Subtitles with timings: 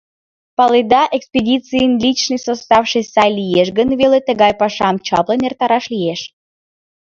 [0.57, 6.21] Паледа, экспедицийын личный составше сай лиеш гын веле тыгай пашам чаплын эртараш лиеш.